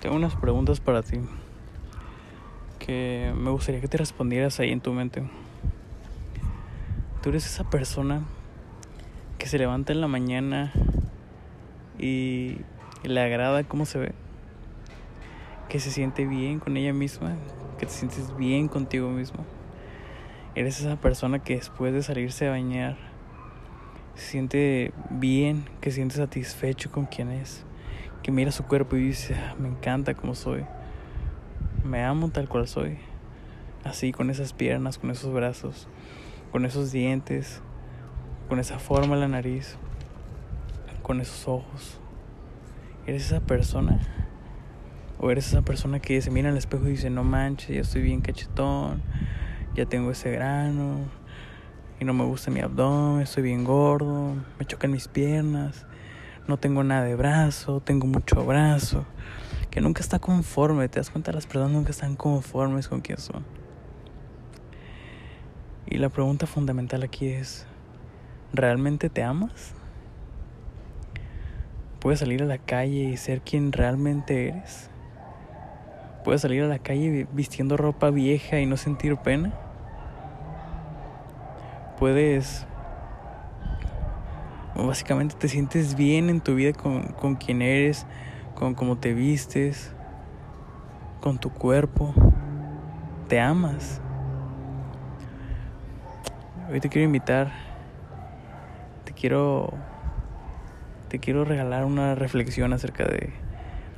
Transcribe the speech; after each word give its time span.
Tengo 0.00 0.14
unas 0.14 0.36
preguntas 0.36 0.78
para 0.80 1.02
ti 1.02 1.20
que 2.78 3.32
me 3.34 3.50
gustaría 3.50 3.80
que 3.80 3.88
te 3.88 3.96
respondieras 3.96 4.60
ahí 4.60 4.70
en 4.70 4.80
tu 4.80 4.92
mente. 4.92 5.28
Tú 7.22 7.30
eres 7.30 7.46
esa 7.46 7.68
persona 7.68 8.22
que 9.38 9.46
se 9.46 9.58
levanta 9.58 9.94
en 9.94 10.02
la 10.02 10.06
mañana 10.06 10.72
y 11.98 12.58
le 13.04 13.20
agrada 13.20 13.64
cómo 13.64 13.86
se 13.86 13.98
ve, 13.98 14.12
que 15.70 15.80
se 15.80 15.90
siente 15.90 16.26
bien 16.26 16.60
con 16.60 16.76
ella 16.76 16.92
misma, 16.92 17.34
que 17.78 17.86
te 17.86 17.92
sientes 17.92 18.36
bien 18.36 18.68
contigo 18.68 19.08
mismo. 19.08 19.46
Eres 20.54 20.78
esa 20.78 20.96
persona 20.96 21.38
que 21.38 21.56
después 21.56 21.94
de 21.94 22.02
salirse 22.02 22.46
a 22.46 22.50
bañar 22.50 22.98
se 24.14 24.26
siente 24.26 24.92
bien, 25.08 25.64
que 25.80 25.90
se 25.90 25.96
siente 25.96 26.16
satisfecho 26.16 26.92
con 26.92 27.06
quien 27.06 27.30
es 27.30 27.64
que 28.26 28.32
mira 28.32 28.50
su 28.50 28.64
cuerpo 28.64 28.96
y 28.96 29.04
dice, 29.04 29.36
me 29.56 29.68
encanta 29.68 30.14
como 30.14 30.34
soy, 30.34 30.64
me 31.84 32.02
amo 32.02 32.28
tal 32.30 32.48
cual 32.48 32.66
soy, 32.66 32.98
así 33.84 34.10
con 34.10 34.30
esas 34.30 34.52
piernas, 34.52 34.98
con 34.98 35.12
esos 35.12 35.32
brazos, 35.32 35.86
con 36.50 36.64
esos 36.64 36.90
dientes, 36.90 37.62
con 38.48 38.58
esa 38.58 38.80
forma 38.80 39.14
en 39.14 39.20
la 39.20 39.28
nariz, 39.28 39.78
con 41.04 41.20
esos 41.20 41.46
ojos. 41.46 42.00
¿Eres 43.06 43.26
esa 43.26 43.38
persona? 43.38 44.00
¿O 45.20 45.30
eres 45.30 45.46
esa 45.46 45.62
persona 45.62 46.00
que 46.00 46.20
se 46.20 46.32
mira 46.32 46.48
al 46.48 46.56
espejo 46.56 46.88
y 46.88 46.90
dice, 46.90 47.10
no 47.10 47.22
manches, 47.22 47.76
ya 47.76 47.82
estoy 47.82 48.02
bien 48.02 48.22
cachetón, 48.22 49.02
ya 49.76 49.86
tengo 49.86 50.10
ese 50.10 50.32
grano, 50.32 50.98
y 52.00 52.04
no 52.04 52.12
me 52.12 52.24
gusta 52.24 52.50
mi 52.50 52.58
abdomen, 52.58 53.22
estoy 53.22 53.44
bien 53.44 53.62
gordo, 53.62 54.34
me 54.58 54.66
chocan 54.66 54.90
mis 54.90 55.06
piernas, 55.06 55.86
no 56.48 56.58
tengo 56.58 56.84
nada 56.84 57.04
de 57.04 57.14
brazo, 57.14 57.80
tengo 57.80 58.06
mucho 58.06 58.44
brazo, 58.44 59.04
que 59.70 59.80
nunca 59.80 60.00
está 60.00 60.18
conforme, 60.18 60.88
te 60.88 61.00
das 61.00 61.10
cuenta, 61.10 61.32
las 61.32 61.46
personas 61.46 61.70
nunca 61.70 61.90
están 61.90 62.16
conformes 62.16 62.88
con 62.88 63.00
quién 63.00 63.18
son. 63.18 63.44
Y 65.86 65.98
la 65.98 66.08
pregunta 66.08 66.46
fundamental 66.46 67.02
aquí 67.02 67.28
es, 67.28 67.66
¿realmente 68.52 69.08
te 69.08 69.22
amas? 69.22 69.72
¿Puedes 72.00 72.20
salir 72.20 72.42
a 72.42 72.46
la 72.46 72.58
calle 72.58 73.04
y 73.04 73.16
ser 73.16 73.40
quien 73.40 73.72
realmente 73.72 74.48
eres? 74.48 74.90
¿Puedes 76.24 76.40
salir 76.40 76.62
a 76.64 76.68
la 76.68 76.78
calle 76.78 77.26
vistiendo 77.32 77.76
ropa 77.76 78.10
vieja 78.10 78.58
y 78.60 78.66
no 78.66 78.76
sentir 78.76 79.16
pena? 79.16 79.52
¿Puedes 81.98 82.66
básicamente 84.84 85.36
te 85.38 85.48
sientes 85.48 85.94
bien 85.94 86.28
en 86.28 86.40
tu 86.40 86.54
vida 86.54 86.72
con, 86.72 87.04
con 87.04 87.36
quien 87.36 87.62
eres, 87.62 88.06
con 88.54 88.74
cómo 88.74 88.98
te 88.98 89.14
vistes, 89.14 89.92
con 91.20 91.38
tu 91.38 91.50
cuerpo, 91.50 92.12
te 93.28 93.40
amas. 93.40 94.00
Hoy 96.70 96.80
te 96.80 96.88
quiero 96.88 97.06
invitar, 97.06 97.52
te 99.04 99.12
quiero, 99.12 99.72
te 101.08 101.20
quiero 101.20 101.44
regalar 101.44 101.84
una 101.84 102.14
reflexión 102.14 102.72
acerca 102.72 103.04
de, 103.04 103.32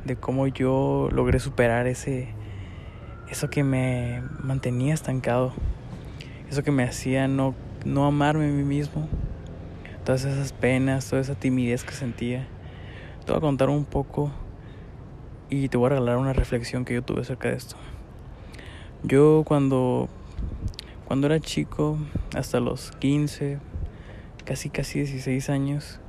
de 0.05 0.17
cómo 0.17 0.47
yo 0.47 1.09
logré 1.11 1.41
superar 1.41 1.87
ese, 1.87 2.29
eso 3.31 3.51
que 3.51 3.65
me 3.65 4.23
mantenía 4.43 4.95
estancado, 4.95 5.53
eso 6.51 6.63
que 6.63 6.71
me 6.71 6.85
hacía 6.85 7.27
no, 7.27 7.55
no 7.85 8.07
amarme 8.07 8.47
a 8.47 8.53
mí 8.53 8.63
mismo 8.63 9.09
todas 10.09 10.25
esas 10.25 10.55
penas, 10.55 11.07
toda 11.07 11.21
esa 11.21 11.35
timidez 11.35 11.85
que 11.85 11.93
sentía. 11.93 12.47
Te 13.27 13.33
voy 13.33 13.37
a 13.37 13.41
contar 13.43 13.69
un 13.69 13.85
poco 13.85 14.31
y 15.51 15.69
te 15.69 15.77
voy 15.77 15.85
a 15.85 15.89
regalar 15.91 16.17
una 16.17 16.33
reflexión 16.33 16.87
que 16.87 16.95
yo 16.95 17.03
tuve 17.03 17.21
acerca 17.21 17.51
de 17.51 17.57
esto. 17.57 17.77
Yo 19.03 19.43
cuando, 19.47 20.09
cuando 21.07 21.27
era 21.27 21.41
chico, 21.41 21.99
hasta 22.35 22.59
los 22.59 22.93
15, 22.93 23.59
casi 24.47 24.71
casi 24.71 25.01
16 25.01 25.51
años, 25.51 26.01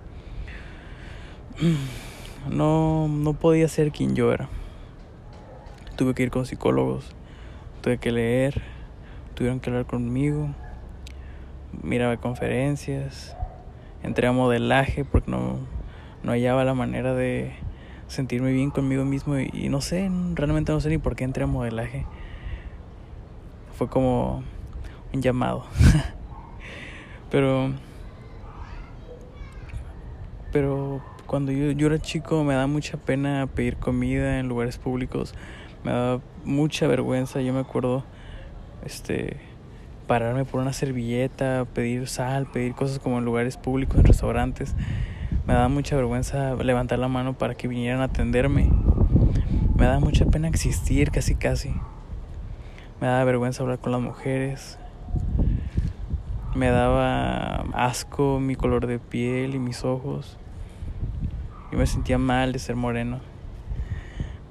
no, 2.49 3.09
no 3.09 3.33
podía 3.33 3.67
ser 3.67 3.91
quien 3.91 4.15
yo 4.15 4.31
era. 4.31 4.47
Tuve 5.97 6.13
que 6.13 6.23
ir 6.23 6.31
con 6.31 6.45
psicólogos, 6.45 7.03
tuve 7.81 7.97
que 7.97 8.13
leer, 8.13 8.61
tuvieron 9.33 9.59
que 9.59 9.69
hablar 9.69 9.85
conmigo, 9.88 10.55
miraba 11.83 12.15
conferencias, 12.15 13.35
entré 14.03 14.27
a 14.27 14.31
modelaje 14.31 15.05
porque 15.05 15.31
no, 15.31 15.59
no 16.23 16.31
hallaba 16.31 16.63
la 16.63 16.73
manera 16.73 17.13
de 17.13 17.53
sentirme 18.07 18.51
bien 18.51 18.71
conmigo 18.71 19.05
mismo 19.05 19.37
y, 19.37 19.69
no 19.69 19.81
sé, 19.81 20.09
realmente 20.33 20.71
no 20.71 20.79
sé 20.79 20.89
ni 20.89 20.97
por 20.97 21.15
qué 21.15 21.23
entré 21.23 21.43
a 21.43 21.47
modelaje. 21.47 22.05
Fue 23.77 23.88
como 23.88 24.43
un 25.13 25.21
llamado. 25.21 25.65
pero 27.31 27.71
pero 30.51 31.01
cuando 31.27 31.51
yo, 31.51 31.71
yo 31.71 31.88
era 31.88 31.99
chico 31.99 32.43
me 32.43 32.55
da 32.55 32.65
mucha 32.65 32.97
pena 32.97 33.47
pedir 33.53 33.77
comida 33.77 34.39
en 34.39 34.47
lugares 34.47 34.77
públicos. 34.77 35.35
Me 35.83 35.91
da 35.91 36.19
mucha 36.43 36.88
vergüenza, 36.88 37.41
yo 37.41 37.53
me 37.53 37.59
acuerdo 37.59 38.03
este 38.83 39.38
pararme 40.09 40.43
por 40.43 40.59
una 40.59 40.73
servilleta, 40.73 41.67
pedir 41.71 42.07
sal, 42.07 42.47
pedir 42.47 42.73
cosas 42.73 42.97
como 42.97 43.19
en 43.19 43.25
lugares 43.25 43.57
públicos, 43.57 43.99
en 43.99 44.05
restaurantes. 44.05 44.75
Me 45.45 45.53
da 45.53 45.67
mucha 45.67 45.95
vergüenza 45.95 46.55
levantar 46.55 46.97
la 46.97 47.07
mano 47.07 47.37
para 47.37 47.53
que 47.53 47.67
vinieran 47.67 48.01
a 48.01 48.05
atenderme. 48.05 48.71
Me 49.77 49.85
da 49.85 49.99
mucha 49.99 50.25
pena 50.25 50.47
existir 50.47 51.11
casi 51.11 51.35
casi. 51.35 51.75
Me 52.99 53.05
da 53.05 53.23
vergüenza 53.23 53.61
hablar 53.61 53.77
con 53.77 53.91
las 53.91 54.01
mujeres. 54.01 54.79
Me 56.55 56.71
daba 56.71 57.65
asco 57.73 58.39
mi 58.39 58.55
color 58.55 58.87
de 58.87 58.97
piel 58.97 59.53
y 59.53 59.59
mis 59.59 59.85
ojos. 59.85 60.39
Yo 61.71 61.77
me 61.77 61.85
sentía 61.85 62.17
mal 62.17 62.51
de 62.51 62.57
ser 62.57 62.75
moreno. 62.75 63.19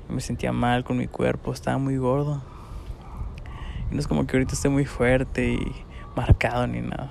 Me 0.09 0.21
sentía 0.21 0.53
mal 0.53 0.85
con 0.85 0.99
mi 0.99 1.09
cuerpo, 1.09 1.53
estaba 1.53 1.79
muy 1.79 1.97
gordo. 1.97 2.43
No 3.91 3.99
es 3.99 4.07
como 4.07 4.27
que 4.27 4.37
ahorita 4.37 4.55
esté 4.55 4.69
muy 4.69 4.85
fuerte 4.85 5.53
y 5.53 5.73
marcado 6.15 6.67
ni 6.67 6.81
nada. 6.81 7.11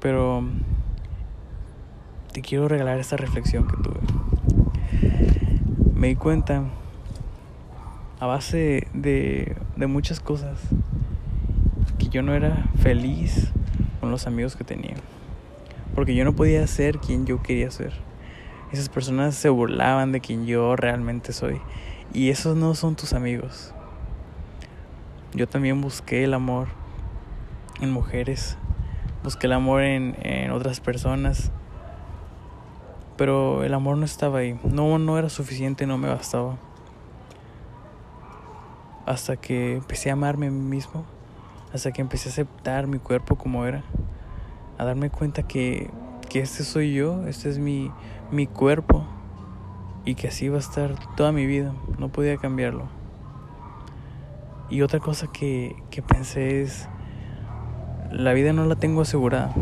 Pero 0.00 0.44
te 2.32 2.42
quiero 2.42 2.68
regalar 2.68 2.98
esta 2.98 3.16
reflexión 3.16 3.66
que 3.66 3.76
tuve. 3.76 4.00
Me 5.94 6.08
di 6.08 6.16
cuenta 6.16 6.64
a 8.20 8.26
base 8.26 8.88
de, 8.92 9.56
de 9.76 9.86
muchas 9.86 10.20
cosas 10.20 10.60
que 11.98 12.08
yo 12.08 12.22
no 12.22 12.34
era 12.34 12.66
feliz 12.78 13.50
con 14.00 14.10
los 14.10 14.26
amigos 14.26 14.54
que 14.56 14.64
tenía. 14.64 14.94
Porque 15.94 16.14
yo 16.14 16.24
no 16.24 16.34
podía 16.34 16.66
ser 16.66 16.98
quien 16.98 17.26
yo 17.26 17.42
quería 17.42 17.70
ser. 17.70 17.92
Esas 18.72 18.88
personas 18.88 19.34
se 19.34 19.48
burlaban 19.48 20.12
de 20.12 20.20
quien 20.20 20.46
yo 20.46 20.76
realmente 20.76 21.32
soy. 21.32 21.60
Y 22.12 22.30
esos 22.30 22.56
no 22.56 22.74
son 22.74 22.96
tus 22.96 23.12
amigos. 23.12 23.74
Yo 25.34 25.48
también 25.48 25.80
busqué 25.80 26.22
el 26.22 26.32
amor 26.32 26.68
en 27.80 27.90
mujeres, 27.90 28.56
busqué 29.24 29.48
el 29.48 29.54
amor 29.54 29.82
en, 29.82 30.16
en 30.22 30.52
otras 30.52 30.78
personas, 30.78 31.50
pero 33.16 33.64
el 33.64 33.74
amor 33.74 33.96
no 33.96 34.04
estaba 34.04 34.38
ahí, 34.38 34.56
no, 34.62 34.96
no 35.00 35.18
era 35.18 35.28
suficiente, 35.28 35.86
no 35.86 35.98
me 35.98 36.08
bastaba. 36.08 36.56
Hasta 39.06 39.36
que 39.36 39.74
empecé 39.74 40.10
a 40.10 40.12
amarme 40.12 40.46
a 40.46 40.50
mí 40.52 40.60
mismo, 40.60 41.04
hasta 41.72 41.90
que 41.90 42.00
empecé 42.00 42.28
a 42.28 42.32
aceptar 42.32 42.86
mi 42.86 43.00
cuerpo 43.00 43.34
como 43.34 43.66
era, 43.66 43.82
a 44.78 44.84
darme 44.84 45.10
cuenta 45.10 45.42
que, 45.42 45.90
que 46.28 46.40
este 46.40 46.62
soy 46.62 46.94
yo, 46.94 47.26
este 47.26 47.48
es 47.48 47.58
mi, 47.58 47.90
mi 48.30 48.46
cuerpo 48.46 49.04
y 50.04 50.14
que 50.14 50.28
así 50.28 50.48
va 50.48 50.58
a 50.58 50.60
estar 50.60 50.94
toda 51.16 51.32
mi 51.32 51.44
vida, 51.44 51.74
no 51.98 52.08
podía 52.08 52.36
cambiarlo. 52.36 52.86
Y 54.74 54.82
otra 54.82 54.98
cosa 54.98 55.28
que, 55.28 55.76
que 55.92 56.02
pensé 56.02 56.60
es, 56.60 56.88
la 58.10 58.32
vida 58.32 58.52
no 58.52 58.64
la 58.66 58.74
tengo 58.74 59.02
asegurada. 59.02 59.54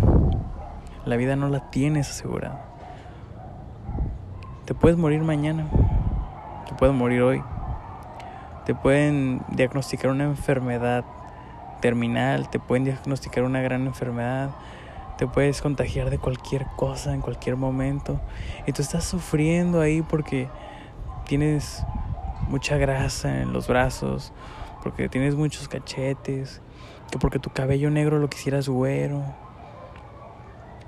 La 1.04 1.16
vida 1.16 1.36
no 1.36 1.50
la 1.50 1.68
tienes 1.68 2.08
asegurada. 2.08 2.64
Te 4.64 4.72
puedes 4.72 4.96
morir 4.96 5.20
mañana. 5.20 5.66
Te 6.66 6.74
puedes 6.76 6.94
morir 6.94 7.20
hoy. 7.20 7.42
Te 8.64 8.74
pueden 8.74 9.42
diagnosticar 9.50 10.10
una 10.10 10.24
enfermedad 10.24 11.04
terminal. 11.82 12.48
Te 12.48 12.58
pueden 12.58 12.84
diagnosticar 12.84 13.44
una 13.44 13.60
gran 13.60 13.86
enfermedad. 13.86 14.52
Te 15.18 15.26
puedes 15.26 15.60
contagiar 15.60 16.08
de 16.08 16.16
cualquier 16.16 16.64
cosa 16.74 17.12
en 17.12 17.20
cualquier 17.20 17.56
momento. 17.56 18.18
Y 18.66 18.72
tú 18.72 18.80
estás 18.80 19.04
sufriendo 19.04 19.82
ahí 19.82 20.00
porque 20.00 20.48
tienes 21.26 21.84
mucha 22.48 22.78
grasa 22.78 23.42
en 23.42 23.52
los 23.52 23.68
brazos 23.68 24.32
porque 24.82 25.08
tienes 25.08 25.34
muchos 25.34 25.68
cachetes, 25.68 26.60
que 27.10 27.18
porque 27.18 27.38
tu 27.38 27.50
cabello 27.50 27.90
negro 27.90 28.18
lo 28.18 28.28
quisieras 28.28 28.68
güero. 28.68 29.22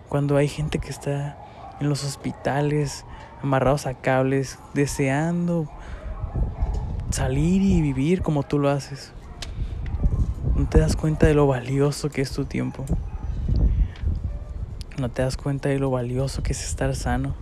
Cuando 0.08 0.37
hay 0.37 0.49
gente 0.49 0.79
que 0.79 0.91
está 0.91 1.38
en 1.81 1.88
los 1.88 2.05
hospitales 2.05 3.05
amarrados 3.43 3.87
a 3.87 3.94
cables 3.94 4.58
deseando 4.73 5.69
salir 7.11 7.62
y 7.62 7.81
vivir 7.81 8.23
como 8.23 8.43
tú 8.43 8.58
lo 8.58 8.70
haces. 8.70 9.12
No 10.56 10.67
te 10.67 10.81
das 10.81 10.96
cuenta 10.96 11.26
de 11.26 11.35
lo 11.35 11.46
valioso 11.46 12.11
que 12.11 12.23
es 12.23 12.32
tu 12.32 12.44
tiempo. 12.44 12.85
No 14.99 15.11
te 15.11 15.23
das 15.23 15.37
cuenta 15.37 15.69
de 15.69 15.79
lo 15.79 15.91
valioso 15.91 16.43
que 16.43 16.52
es 16.52 16.64
estar 16.64 16.94
sano. 16.94 17.35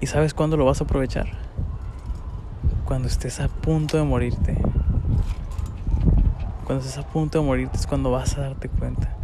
¿Y 0.00 0.06
sabes 0.06 0.34
cuándo 0.34 0.56
lo 0.56 0.64
vas 0.64 0.80
a 0.80 0.84
aprovechar? 0.84 1.26
Cuando 2.84 3.08
estés 3.08 3.40
a 3.40 3.48
punto 3.48 3.96
de 3.96 4.04
morirte. 4.04 4.56
Cuando 6.66 6.84
estés 6.84 6.98
a 6.98 7.06
punto 7.06 7.38
de 7.38 7.46
morirte 7.46 7.76
es 7.76 7.86
cuando 7.86 8.10
vas 8.10 8.36
a 8.36 8.40
darte 8.40 8.68
cuenta. 8.68 9.16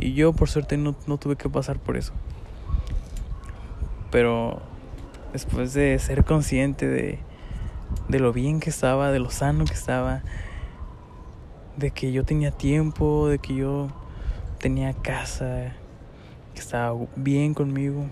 Y 0.00 0.14
yo 0.14 0.32
por 0.32 0.48
suerte 0.48 0.76
no, 0.76 0.96
no 1.06 1.16
tuve 1.16 1.36
que 1.36 1.48
pasar 1.48 1.78
por 1.78 1.96
eso. 1.96 2.12
Pero 4.10 4.60
después 5.32 5.74
de 5.74 5.96
ser 6.00 6.24
consciente 6.24 6.88
de, 6.88 7.20
de 8.08 8.18
lo 8.18 8.32
bien 8.32 8.58
que 8.58 8.70
estaba, 8.70 9.12
de 9.12 9.20
lo 9.20 9.30
sano 9.30 9.64
que 9.64 9.74
estaba, 9.74 10.22
de 11.76 11.92
que 11.92 12.10
yo 12.10 12.24
tenía 12.24 12.50
tiempo, 12.50 13.28
de 13.28 13.38
que 13.38 13.54
yo 13.54 13.88
tenía 14.58 14.92
casa, 14.92 15.74
que 16.54 16.60
estaba 16.60 16.98
bien 17.14 17.54
conmigo, 17.54 18.06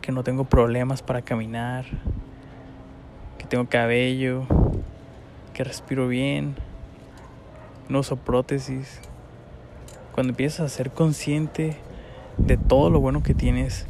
que 0.00 0.12
no 0.12 0.24
tengo 0.24 0.44
problemas 0.44 1.02
para 1.02 1.20
caminar, 1.20 1.84
que 3.36 3.44
tengo 3.44 3.68
cabello, 3.68 4.46
que 5.56 5.64
respiro 5.64 6.06
bien, 6.06 6.54
no 7.88 8.00
uso 8.00 8.16
prótesis. 8.16 9.00
Cuando 10.12 10.32
empiezas 10.32 10.60
a 10.60 10.68
ser 10.68 10.90
consciente 10.90 11.78
de 12.36 12.58
todo 12.58 12.90
lo 12.90 13.00
bueno 13.00 13.22
que 13.22 13.32
tienes, 13.32 13.86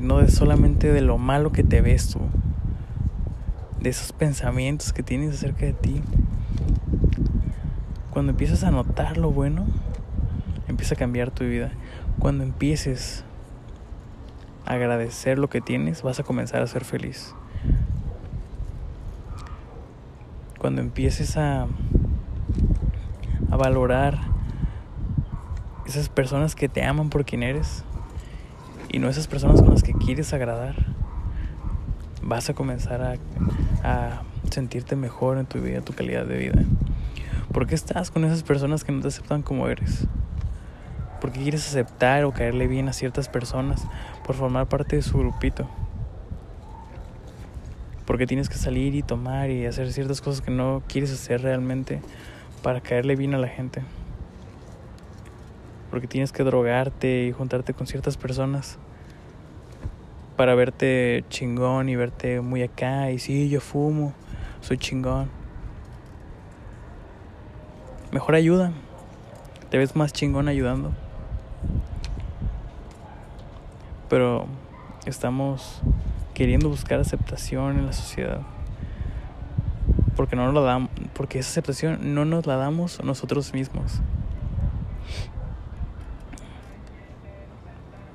no 0.00 0.18
de 0.18 0.28
solamente 0.28 0.92
de 0.92 1.00
lo 1.00 1.18
malo 1.18 1.50
que 1.50 1.64
te 1.64 1.80
ves 1.80 2.10
tú, 2.10 2.20
de 3.80 3.90
esos 3.90 4.12
pensamientos 4.12 4.92
que 4.92 5.02
tienes 5.02 5.34
acerca 5.34 5.66
de 5.66 5.72
ti. 5.72 6.00
Cuando 8.12 8.30
empiezas 8.30 8.62
a 8.62 8.70
notar 8.70 9.16
lo 9.16 9.32
bueno, 9.32 9.66
empieza 10.68 10.94
a 10.94 10.98
cambiar 10.98 11.32
tu 11.32 11.42
vida. 11.42 11.72
Cuando 12.20 12.44
empieces 12.44 13.24
a 14.64 14.74
agradecer 14.74 15.40
lo 15.40 15.50
que 15.50 15.60
tienes, 15.60 16.04
vas 16.04 16.20
a 16.20 16.22
comenzar 16.22 16.62
a 16.62 16.68
ser 16.68 16.84
feliz. 16.84 17.34
Cuando 20.60 20.82
empieces 20.82 21.38
a, 21.38 21.66
a 23.50 23.56
valorar 23.56 24.18
esas 25.86 26.10
personas 26.10 26.54
que 26.54 26.68
te 26.68 26.84
aman 26.84 27.08
por 27.08 27.24
quien 27.24 27.42
eres, 27.42 27.82
y 28.92 28.98
no 28.98 29.08
esas 29.08 29.26
personas 29.26 29.62
con 29.62 29.70
las 29.70 29.82
que 29.82 29.94
quieres 29.94 30.34
agradar, 30.34 30.74
vas 32.22 32.50
a 32.50 32.54
comenzar 32.54 33.00
a, 33.00 33.14
a 33.84 34.22
sentirte 34.50 34.96
mejor 34.96 35.38
en 35.38 35.46
tu 35.46 35.62
vida, 35.62 35.80
tu 35.80 35.94
calidad 35.94 36.26
de 36.26 36.36
vida. 36.36 36.62
¿Por 37.54 37.66
qué 37.66 37.74
estás 37.74 38.10
con 38.10 38.26
esas 38.26 38.42
personas 38.42 38.84
que 38.84 38.92
no 38.92 39.00
te 39.00 39.08
aceptan 39.08 39.40
como 39.40 39.66
eres? 39.66 40.06
¿Por 41.22 41.32
qué 41.32 41.40
quieres 41.40 41.66
aceptar 41.66 42.24
o 42.24 42.32
caerle 42.32 42.66
bien 42.66 42.86
a 42.90 42.92
ciertas 42.92 43.30
personas 43.30 43.86
por 44.26 44.36
formar 44.36 44.68
parte 44.68 44.96
de 44.96 45.02
su 45.02 45.16
grupito? 45.16 45.66
Porque 48.10 48.26
tienes 48.26 48.48
que 48.48 48.56
salir 48.56 48.96
y 48.96 49.04
tomar 49.04 49.50
y 49.50 49.66
hacer 49.66 49.92
ciertas 49.92 50.20
cosas 50.20 50.40
que 50.40 50.50
no 50.50 50.82
quieres 50.88 51.12
hacer 51.12 51.42
realmente 51.42 52.00
para 52.60 52.80
caerle 52.80 53.14
bien 53.14 53.34
a 53.34 53.38
la 53.38 53.46
gente 53.46 53.84
porque 55.90 56.06
tienes 56.06 56.32
que 56.32 56.44
drogarte 56.44 57.26
y 57.26 57.32
juntarte 57.32 57.74
con 57.74 57.86
ciertas 57.86 58.16
personas 58.16 58.78
para 60.36 60.54
verte 60.54 61.24
chingón 61.28 61.88
y 61.88 61.96
verte 61.96 62.40
muy 62.40 62.62
acá 62.62 63.10
y 63.10 63.18
sí, 63.18 63.48
yo 63.50 63.60
fumo, 63.60 64.14
soy 64.60 64.78
chingón. 64.78 65.28
Mejor 68.12 68.34
ayuda, 68.36 68.72
te 69.68 69.78
ves 69.78 69.94
más 69.96 70.12
chingón 70.12 70.48
ayudando. 70.48 70.92
Pero 74.08 74.46
estamos 75.04 75.82
queriendo 76.40 76.70
buscar 76.70 76.98
aceptación 76.98 77.78
en 77.78 77.84
la 77.84 77.92
sociedad. 77.92 78.40
Porque 80.16 80.36
no 80.36 80.46
nos 80.46 80.54
la 80.54 80.62
damos, 80.62 80.90
porque 81.12 81.38
esa 81.38 81.50
aceptación 81.50 82.14
no 82.14 82.24
nos 82.24 82.46
la 82.46 82.56
damos 82.56 82.98
nosotros 83.04 83.52
mismos. 83.52 84.00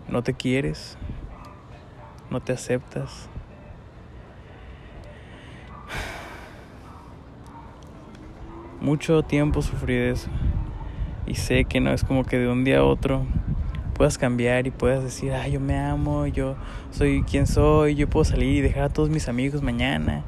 no 0.10 0.24
te 0.24 0.34
quieres, 0.34 0.98
no 2.32 2.42
te 2.42 2.54
aceptas. 2.54 3.30
Mucho 8.82 9.22
tiempo 9.22 9.62
sufrí 9.62 9.94
de 9.94 10.10
eso 10.10 10.30
y 11.28 11.36
sé 11.36 11.66
que 11.66 11.80
no 11.80 11.94
es 11.94 12.04
como 12.04 12.24
que 12.24 12.40
de 12.40 12.48
un 12.48 12.64
día 12.64 12.80
a 12.80 12.84
otro 12.86 13.28
puedas 13.96 14.20
cambiar 14.20 14.68
y 14.68 14.72
puedas 14.72 15.04
decir, 15.04 15.34
ah, 15.34 15.48
yo 15.48 15.60
me 15.60 15.80
amo, 15.80 16.28
yo 16.28 16.56
soy 16.92 17.24
quien 17.24 17.48
soy, 17.48 17.96
yo 17.96 18.08
puedo 18.08 18.26
salir 18.26 18.58
y 18.58 18.62
dejar 18.62 18.84
a 18.84 18.90
todos 18.90 19.10
mis 19.10 19.28
amigos 19.28 19.64
mañana. 19.64 20.22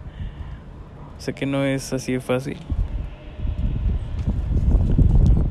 Sé 1.20 1.34
que 1.34 1.46
no 1.46 1.64
es 1.64 1.94
así 1.94 2.14
de 2.14 2.20
fácil. 2.20 2.58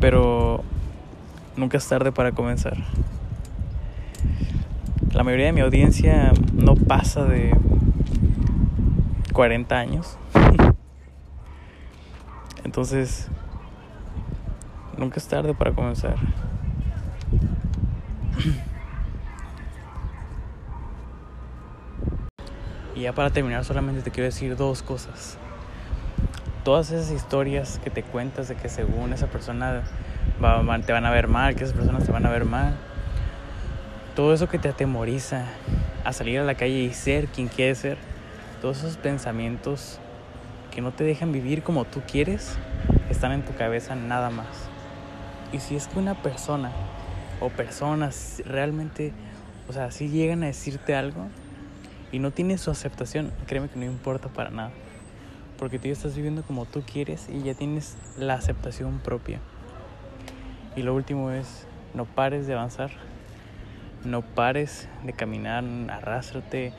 Pero 0.00 0.64
nunca 1.56 1.78
es 1.78 1.86
tarde 1.86 2.10
para 2.10 2.32
comenzar 2.32 2.76
la 5.16 5.24
mayoría 5.24 5.46
de 5.46 5.52
mi 5.52 5.62
audiencia 5.62 6.30
no 6.52 6.74
pasa 6.74 7.24
de 7.24 7.56
40 9.32 9.74
años. 9.74 10.18
Entonces, 12.64 13.28
nunca 14.98 15.16
es 15.16 15.26
tarde 15.26 15.54
para 15.54 15.72
comenzar. 15.72 16.16
Y 22.96 23.02
ya 23.02 23.12
para 23.12 23.28
terminar 23.28 23.62
solamente 23.66 24.00
te 24.00 24.10
quiero 24.10 24.24
decir 24.24 24.56
dos 24.56 24.82
cosas. 24.82 25.36
Todas 26.64 26.90
esas 26.90 27.10
historias 27.10 27.78
que 27.84 27.90
te 27.90 28.02
cuentas 28.02 28.48
de 28.48 28.56
que 28.56 28.70
según 28.70 29.12
esa 29.12 29.26
persona 29.26 29.82
te 30.86 30.92
van 30.92 31.04
a 31.04 31.10
ver 31.10 31.28
mal, 31.28 31.54
que 31.54 31.64
esas 31.64 31.76
personas 31.76 32.04
te 32.04 32.12
van 32.12 32.24
a 32.24 32.30
ver 32.30 32.46
mal, 32.46 32.74
todo 34.16 34.32
eso 34.32 34.48
que 34.48 34.58
te 34.58 34.70
atemoriza 34.70 35.44
a 36.04 36.12
salir 36.14 36.40
a 36.40 36.44
la 36.44 36.54
calle 36.54 36.80
y 36.80 36.92
ser 36.94 37.26
quien 37.26 37.48
quieres 37.48 37.78
ser, 37.78 37.98
todos 38.62 38.78
esos 38.78 38.96
pensamientos 38.96 40.00
que 40.74 40.80
no 40.80 40.90
te 40.90 41.04
dejan 41.04 41.32
vivir 41.32 41.62
como 41.62 41.84
tú 41.84 42.00
quieres, 42.10 42.56
están 43.10 43.32
en 43.32 43.44
tu 43.44 43.54
cabeza 43.54 43.94
nada 43.94 44.30
más. 44.30 44.46
Y 45.52 45.60
si 45.60 45.76
es 45.76 45.86
que 45.86 45.98
una 45.98 46.14
persona 46.14 46.72
o 47.40 47.50
personas 47.50 48.42
realmente, 48.46 49.12
o 49.68 49.74
sea, 49.74 49.90
si 49.90 50.08
llegan 50.08 50.42
a 50.42 50.46
decirte 50.46 50.94
algo 50.94 51.28
y 52.12 52.18
no 52.18 52.30
tienes 52.30 52.60
su 52.60 52.70
aceptación, 52.70 53.32
créeme 53.46 53.68
que 53.68 53.78
no 53.78 53.84
importa 53.84 54.28
para 54.28 54.50
nada. 54.50 54.70
Porque 55.58 55.78
tú 55.78 55.86
ya 55.86 55.92
estás 55.92 56.14
viviendo 56.14 56.42
como 56.42 56.66
tú 56.66 56.82
quieres 56.82 57.28
y 57.28 57.42
ya 57.42 57.54
tienes 57.54 57.96
la 58.18 58.34
aceptación 58.34 58.98
propia. 58.98 59.40
Y 60.76 60.82
lo 60.82 60.94
último 60.94 61.30
es, 61.30 61.66
no 61.94 62.04
pares 62.04 62.46
de 62.46 62.54
avanzar 62.54 62.90
no 64.06 64.22
pares 64.22 64.88
de 65.04 65.12
caminar, 65.12 65.64
arrástrate, 65.90 66.72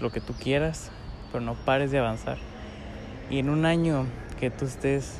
lo 0.00 0.10
que 0.10 0.20
tú 0.20 0.32
quieras, 0.34 0.90
pero 1.32 1.44
no 1.44 1.54
pares 1.54 1.90
de 1.90 1.98
avanzar. 1.98 2.38
Y 3.30 3.38
en 3.38 3.50
un 3.50 3.64
año 3.66 4.06
que 4.38 4.50
tú 4.50 4.64
estés 4.64 5.18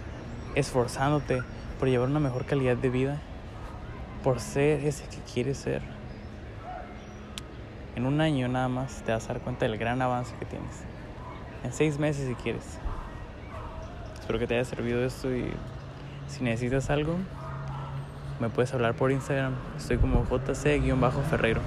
esforzándote 0.55 1.43
por 1.79 1.89
llevar 1.89 2.09
una 2.09 2.21
mejor 2.21 2.45
calidad 2.47 2.77
de 2.77 2.91
vida, 2.91 3.21
por 4.23 4.41
ser 4.41 4.85
ese 4.85 5.05
que 5.09 5.19
quieres 5.33 5.59
ser, 5.59 5.83
en 7.97 8.07
un 8.07 8.21
año 8.21 8.49
nada 8.49 8.69
más 8.69 9.03
te 9.05 9.13
vas 9.13 9.25
a 9.25 9.35
dar 9.35 9.43
cuenta 9.43 9.67
del 9.67 9.79
gran 9.79 10.03
avance 10.03 10.35
que 10.39 10.45
tienes. 10.45 10.83
En 11.63 11.73
seis 11.73 11.99
meses 11.99 12.29
si 12.29 12.35
quieres. 12.35 12.79
Espero 14.19 14.39
que 14.39 14.47
te 14.47 14.55
haya 14.55 14.65
servido 14.65 15.05
esto 15.05 15.35
y 15.35 15.53
si 16.29 16.43
necesitas 16.43 16.91
algo, 16.91 17.17
me 18.41 18.49
puedes 18.49 18.73
hablar 18.75 18.95
por 18.95 19.13
Instagram. 19.13 19.55
Estoy 19.77 19.99
como 19.99 20.25
JC-Ferreiro. 20.25 21.61